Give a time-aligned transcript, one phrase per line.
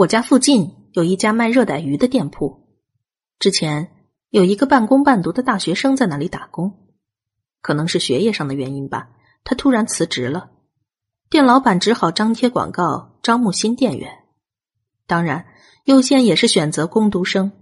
[0.00, 2.66] 我家附近有一家卖热带鱼的店铺，
[3.38, 6.88] 之前有一个半工半读的大学生在那里打工，
[7.60, 9.10] 可能是学业上的原因吧，
[9.44, 10.52] 他突然辞职了，
[11.28, 14.24] 店老板只好张贴广告招募新店员，
[15.06, 15.44] 当然
[15.84, 17.52] 优先也是选择工读生，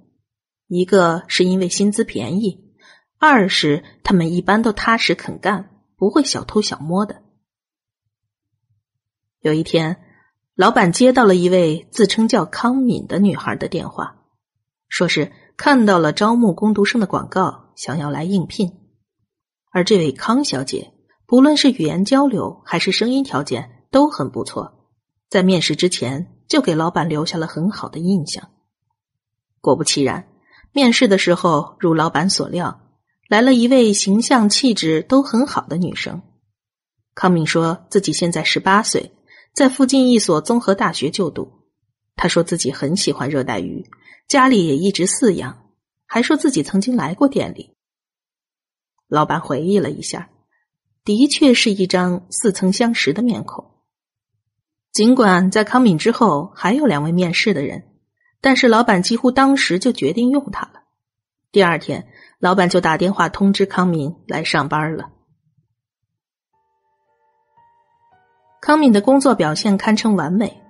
[0.69, 2.73] 一个是因为薪资便宜，
[3.19, 7.20] 二是他们一般都踏实肯干，不会小偷小摸的。
[9.41, 10.05] 有一天。
[10.59, 14.16] 老板接到了一位自称叫康敏的女孩的电话，
[14.89, 18.73] 说是看到了招募工读生的广告，想要来应聘。
[19.71, 20.93] 而这位康小姐，
[21.27, 24.89] 不论是语言交流还是声音条件都很不错，
[25.30, 28.51] 在面试之前就给老板留下了很好的印象。
[29.61, 30.27] 果不其然，
[30.73, 32.80] 面试的时候如老板所料，
[33.29, 36.21] 来了一位形象气质都很好的女生。
[37.15, 39.13] 康敏说自己现在十八岁。
[39.52, 41.65] 在附近一所综合大学就读，
[42.15, 43.88] 他说自己很喜欢热带鱼，
[44.29, 45.71] 家里也一直饲养，
[46.07, 47.74] 还说自己曾经来过店里。
[49.09, 50.30] 老板回忆了一下，
[51.04, 53.65] 的确是一张似曾相识的面孔。
[54.93, 57.85] 尽管在康敏之后还有两位面试的人，
[58.41, 60.85] 但是老板几乎当时就决定用他了。
[61.51, 65.10] 第二天，老板就打电话通知康敏来上班了。
[68.60, 70.60] 康敏的工作表现堪称完美，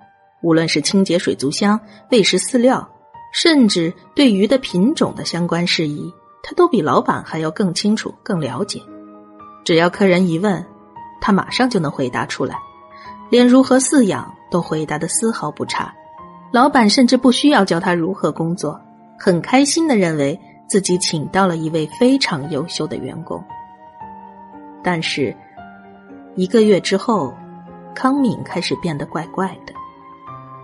[0.42, 2.86] 无论是清洁水族箱、喂食饲料，
[3.32, 8.82] 甚至对鱼的品种的相关事宜，他都比老板还要更清楚、更了解。
[9.64, 10.64] 只要客人一问，
[11.18, 12.56] 他马上就能回答出来，
[13.30, 15.94] 连如何饲养都回答的丝毫不差。
[16.52, 18.78] 老板甚至不需要教他如何工作，
[19.18, 23.42] 很开心的认为自己请到了一位非常优秀的员工。
[24.82, 25.34] 但是
[26.36, 27.32] 一个月之后。
[27.98, 29.74] 康敏开始变得怪怪的，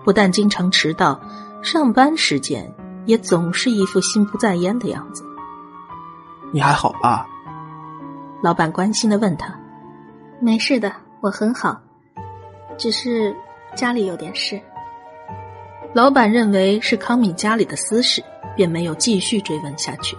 [0.05, 1.19] 不但经常迟到，
[1.61, 2.73] 上班时间
[3.05, 5.21] 也总是一副心不在焉的样子。
[6.53, 7.27] 你还好吧？
[8.41, 9.53] 老板关心的问他。
[10.39, 11.77] 没事的，我很好，
[12.77, 13.35] 只是
[13.75, 14.57] 家里有点事。
[15.93, 18.23] 老板认为是康敏家里的私事，
[18.55, 20.15] 便没有继续追问下去。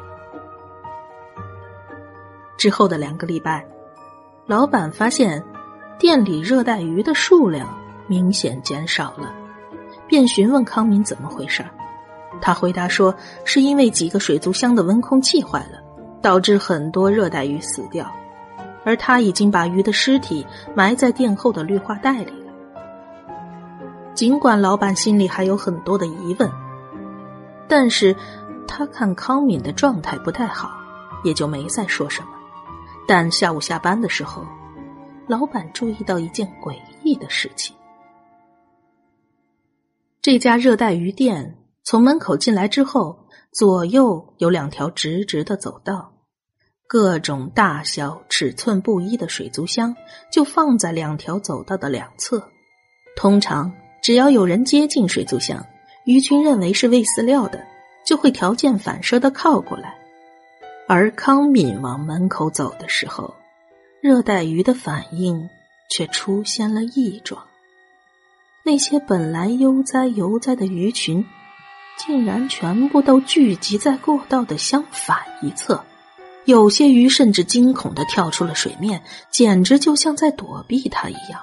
[2.58, 3.66] 之后的两个礼拜，
[4.44, 5.42] 老板发现。
[5.98, 7.66] 店里热带鱼的数量
[8.06, 9.32] 明显减少了，
[10.06, 11.64] 便询问康敏怎么回事
[12.38, 13.14] 他回答说，
[13.44, 15.78] 是因为几个水族箱的温空气坏了，
[16.20, 18.06] 导致很多热带鱼死掉，
[18.84, 22.52] 而他已经把鱼的尸体埋在店后的绿化带里了。
[24.12, 26.50] 尽管老板心里还有很多的疑问，
[27.66, 28.14] 但是
[28.68, 30.70] 他看康敏的状态不太好，
[31.24, 32.28] 也就没再说什么。
[33.08, 34.44] 但下午下班的时候。
[35.28, 37.74] 老板注意到一件诡异的事情：
[40.22, 43.18] 这家热带鱼店从门口进来之后，
[43.50, 46.12] 左右有两条直直的走道，
[46.86, 49.94] 各种大小、尺寸不一的水族箱
[50.30, 52.40] 就放在两条走道的两侧。
[53.16, 55.60] 通常，只要有人接近水族箱，
[56.04, 57.60] 鱼群认为是喂饲料的，
[58.04, 59.92] 就会条件反射的靠过来。
[60.86, 63.34] 而康敏往门口走的时候。
[64.06, 65.50] 热带鱼的反应
[65.90, 67.42] 却出现了异状，
[68.62, 71.26] 那些本来悠哉悠哉的鱼群，
[71.98, 75.84] 竟然全部都聚集在过道的相反一侧，
[76.44, 79.02] 有些鱼甚至惊恐的跳出了水面，
[79.32, 81.40] 简直就像在躲避它一样。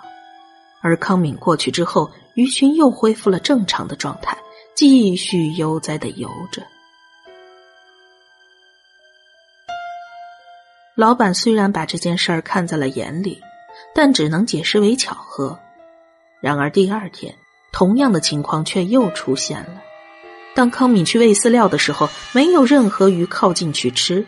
[0.79, 4.38] 而康敏过去之后，鱼群又恢复了正常的状态，
[4.73, 6.66] 继续悠哉的游着。
[10.96, 13.42] 老板虽然把这件事儿看在了眼里，
[13.96, 15.59] 但只能解释为巧合。
[16.40, 17.36] 然而第二天，
[17.72, 19.82] 同样的情况却又出现了。
[20.53, 24.23] 当康敏去喂饲料的时候，没有任何鱼靠近去吃；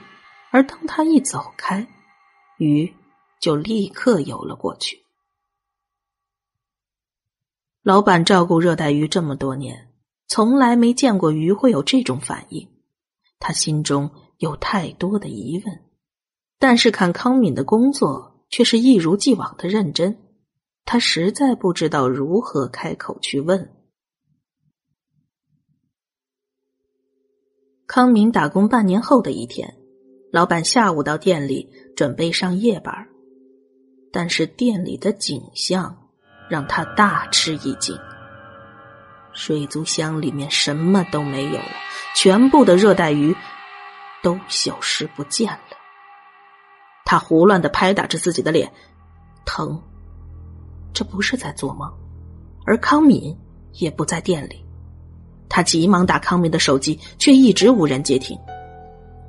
[0.50, 1.86] 而当他一走开，
[2.57, 2.92] 鱼
[3.39, 5.04] 就立刻游了过去。
[7.84, 9.89] 老板照顾热带鱼这么多年，
[10.28, 12.68] 从来没见过鱼会有这种反应，
[13.38, 15.81] 他心中有太多的疑问。
[16.57, 20.18] 但是看康敏的工作却是一如既往的认真，
[20.86, 23.72] 他实在不知道如何开口去问。
[27.88, 29.75] 康敏打工半年后的一天，
[30.31, 33.08] 老板下午到店里准备上夜班，
[34.12, 36.10] 但是店里的景象
[36.50, 37.96] 让他大吃一惊：
[39.34, 41.72] 水族箱里面什么都没有了，
[42.16, 43.36] 全部的热带鱼
[44.24, 45.75] 都消失不见了。
[47.06, 48.69] 他胡乱的拍打着自己的脸，
[49.46, 49.80] 疼。
[50.92, 51.90] 这不是在做梦，
[52.66, 53.38] 而康敏
[53.74, 54.66] 也不在店里，
[55.48, 58.38] 他急忙打康敏的手机，却一直无人接听。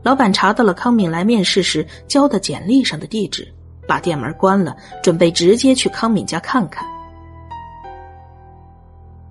[0.02, 3.52] 老板查到了康敏来面试时交的简历上的地址，
[3.86, 6.86] 把店门关了，准备直接去康敏家看看。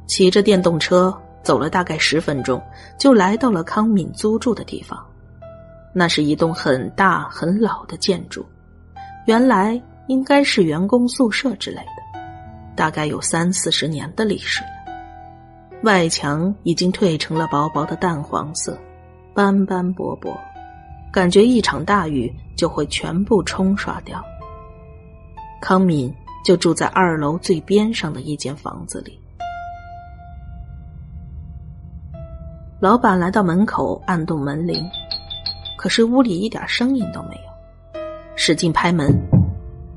[0.05, 2.61] 骑着电动车走了大概十分钟，
[2.99, 5.03] 就来到了康敏租住的地方。
[5.97, 8.45] 那是一栋很大很老的建筑，
[9.27, 12.19] 原来应该是员工宿舍之类的，
[12.75, 14.69] 大概有三四十年的历史了。
[15.83, 18.77] 外墙已经褪成了薄薄的淡黄色，
[19.33, 20.37] 斑斑驳驳，
[21.13, 24.21] 感觉一场大雨就会全部冲刷掉。
[25.61, 26.13] 康敏
[26.43, 29.17] 就住在二楼最边上的一间房子里。
[32.81, 34.83] 老板来到门口，按动门铃。
[35.77, 38.01] 可是屋里一点声音都没有，
[38.35, 39.13] 使劲拍门，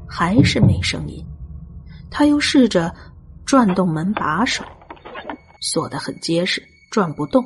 [0.09, 1.25] 还是没声音。
[2.11, 2.95] 他又试着
[3.45, 4.65] 转动门把手，
[5.61, 7.45] 锁得很结实，转不动。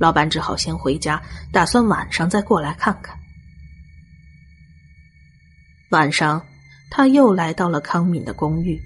[0.00, 1.22] 老板只好先回家，
[1.52, 3.18] 打算晚上再过来看看。
[5.90, 6.44] 晚上，
[6.90, 8.80] 他又来到了康敏的公寓，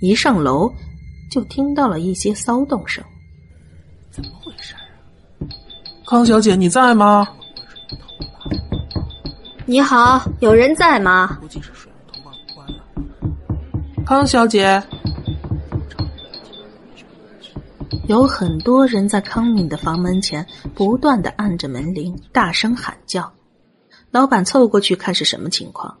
[0.00, 0.72] 一上楼
[1.30, 3.02] 就听到了一些骚动声。
[4.10, 4.74] 怎么回事？
[6.10, 7.24] 康小姐，你在吗？
[9.64, 11.38] 你好，有人在吗？
[14.04, 14.82] 康小姐，
[18.08, 23.32] 有很多人在康敏的房门前不断的按着门铃，大声喊叫。
[24.10, 25.96] 老板凑过去看是什么情况，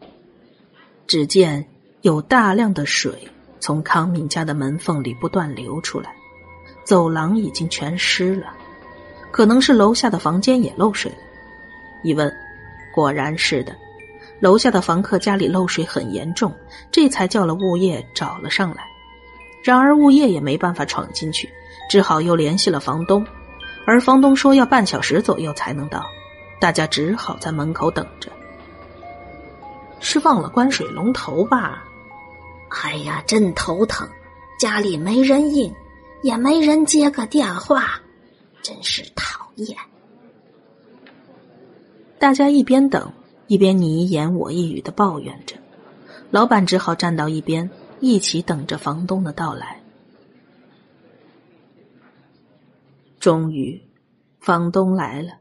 [1.06, 1.64] 只见
[2.00, 3.28] 有大量的水
[3.60, 6.12] 从康敏家的门缝里不断流出来，
[6.82, 8.48] 走廊已经全湿了。
[9.30, 11.18] 可能是楼下的房间也漏水了，
[12.02, 12.32] 一问，
[12.94, 13.74] 果然是的，
[14.40, 16.54] 楼下的房客家里漏水很严重，
[16.90, 18.82] 这才叫了物业找了上来。
[19.62, 21.48] 然而物业也没办法闯进去，
[21.90, 23.26] 只好又联系了房东，
[23.86, 26.04] 而房东说要半小时左右才能到，
[26.58, 28.30] 大家只好在门口等着。
[30.00, 31.84] 是忘了关水龙头吧？
[32.82, 34.08] 哎呀，真头疼，
[34.58, 35.72] 家里没人应，
[36.22, 38.00] 也没人接个电话。
[38.62, 39.76] 真是讨厌！
[42.18, 43.12] 大家一边等，
[43.46, 45.56] 一边你一言我一语的抱怨着。
[46.30, 47.70] 老板只好站到一边，
[48.00, 49.82] 一起等着房东的到来。
[53.18, 53.82] 终于，
[54.40, 55.38] 房东来了，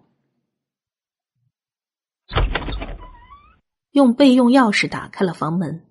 [3.92, 5.86] 用备用钥匙打开了房门。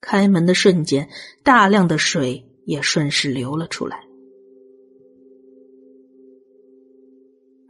[0.00, 1.08] 开门的瞬间，
[1.44, 4.04] 大量的水也顺势流了出来。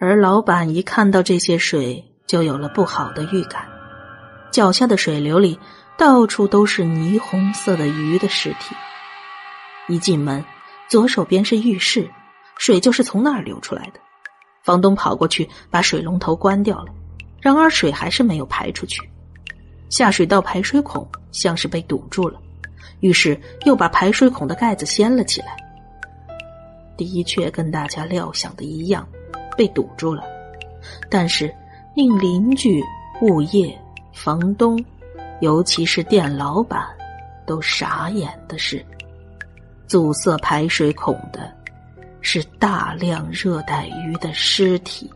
[0.05, 3.65] 而老板一看到这些水，就有了不好的预感。
[4.51, 5.57] 脚下的水流里，
[5.97, 8.75] 到处都是霓虹色的鱼的尸体。
[9.87, 10.45] 一进门，
[10.89, 12.11] 左手边是浴室，
[12.59, 14.01] 水就是从那儿流出来的。
[14.65, 16.87] 房东跑过去把水龙头关掉了，
[17.41, 19.09] 然而水还是没有排出去。
[19.89, 22.41] 下水道排水孔像是被堵住了，
[22.99, 25.57] 于是又把排水孔的盖子掀了起来。
[26.97, 29.07] 的确，跟大家料想的一样。
[29.57, 30.23] 被堵住了，
[31.11, 31.55] 但是
[31.95, 32.83] 令邻居、
[33.21, 33.79] 物业、
[34.13, 34.83] 房东，
[35.41, 36.83] 尤其是店老板
[37.47, 38.85] 都傻眼的是，
[39.87, 41.53] 阻塞排水孔的
[42.21, 45.11] 是大量热带鱼的尸体。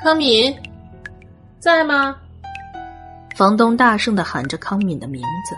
[0.00, 0.54] 康敏，
[1.58, 2.16] 在吗？
[3.34, 5.56] 房东大声的喊着康敏的名字，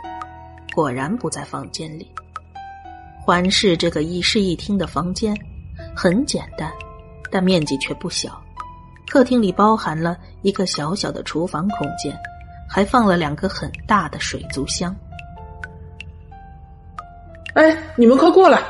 [0.74, 2.10] 果然不在房间里。
[3.18, 5.36] 环视这个一室一厅的房间，
[5.94, 6.72] 很简单。
[7.30, 8.42] 但面积却不小，
[9.08, 12.16] 客厅里包含了一个小小的厨房空间，
[12.68, 14.94] 还放了两个很大的水族箱。
[17.54, 18.62] 哎，你们快过来！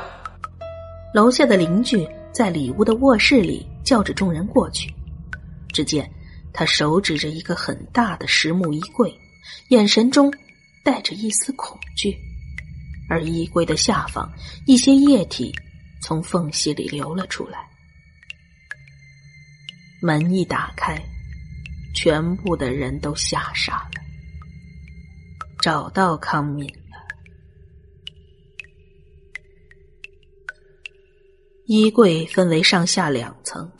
[1.13, 4.93] 楼下的邻居在里屋的卧室里叫着众人过去。
[5.73, 6.09] 只见
[6.53, 9.13] 他手指着一个很大的实木衣柜，
[9.69, 10.33] 眼神中
[10.83, 12.17] 带着一丝恐惧，
[13.09, 14.29] 而衣柜的下方，
[14.65, 15.53] 一些液体
[16.01, 17.70] 从缝隙里流了出来。
[20.01, 20.99] 门一打开，
[21.93, 24.01] 全部的人都吓傻了。
[25.61, 26.97] 找到康敏了。
[31.67, 33.71] 衣柜分为上下两层，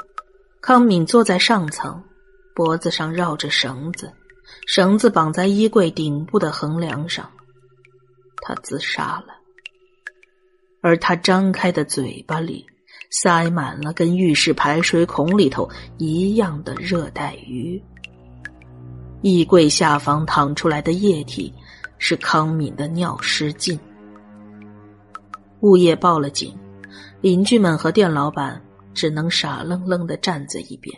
[0.61, 2.03] 康敏坐在上层，
[2.53, 4.13] 脖子上绕着绳子，
[4.67, 7.31] 绳子绑在衣柜顶部的横梁上。
[8.43, 9.33] 他自杀了，
[10.83, 12.67] 而他张开的嘴巴里。
[13.11, 17.81] 塞满了跟浴室排水孔里头一样的热带鱼。
[19.21, 21.53] 衣柜下方淌出来的液体
[21.99, 23.79] 是康敏的尿失禁。
[25.59, 26.57] 物业报了警，
[27.21, 28.59] 邻居们和店老板
[28.95, 30.97] 只能傻愣愣的站在一边。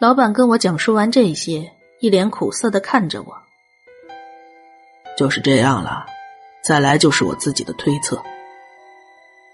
[0.00, 1.70] 老板跟我讲述完这些，
[2.00, 3.47] 一脸苦涩的看着我。
[5.18, 6.06] 就是这样了，
[6.62, 8.22] 再来就是我自己的推测。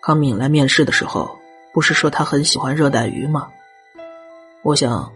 [0.02, 1.40] 康敏来面试的时候，
[1.72, 3.50] 不是说他很喜欢热带鱼吗？
[4.60, 5.10] 我想，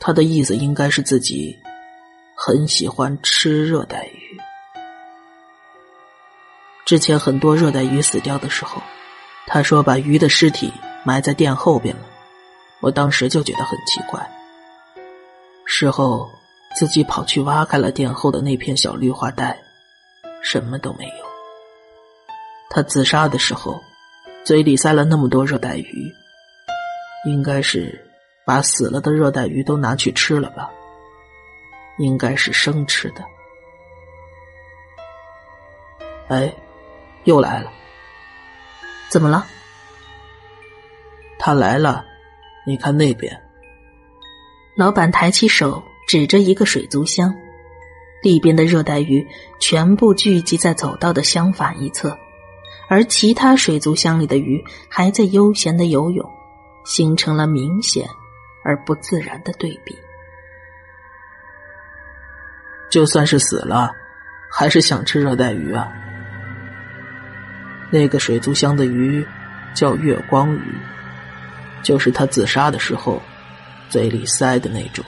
[0.00, 1.56] 他的意思应该是自己
[2.34, 4.36] 很喜欢吃热带鱼。
[6.84, 8.82] 之前很多热带鱼死掉的时候，
[9.46, 10.72] 他说把鱼的尸体
[11.04, 12.02] 埋在店后边了，
[12.80, 14.28] 我当时就觉得很奇怪。
[15.64, 16.28] 事后
[16.74, 19.56] 自己跑去挖开了店后的那片小绿化带，
[20.44, 21.24] 什么都没有。
[22.70, 23.82] 他自杀的时候。
[24.44, 26.12] 嘴里塞了那么多热带鱼，
[27.24, 27.98] 应该是
[28.44, 30.70] 把死了的热带鱼都拿去吃了吧？
[31.96, 33.24] 应该是生吃的。
[36.28, 36.54] 哎，
[37.24, 37.72] 又来了，
[39.08, 39.46] 怎么了？
[41.38, 42.04] 他来了，
[42.66, 43.34] 你看那边。
[44.76, 47.34] 老板抬起手指着一个水族箱，
[48.24, 49.24] 里边的热带鱼
[49.60, 52.18] 全部聚集在走道的相反一侧。
[52.88, 56.28] 而其他水族箱里的鱼还在悠闲的游泳，
[56.84, 58.08] 形成了明显
[58.64, 59.94] 而不自然的对比。
[62.90, 63.90] 就算是死了，
[64.50, 65.92] 还是想吃热带鱼啊。
[67.90, 69.26] 那个水族箱的鱼
[69.74, 70.74] 叫月光鱼，
[71.82, 73.20] 就是他自杀的时候
[73.88, 75.04] 嘴里塞的那种。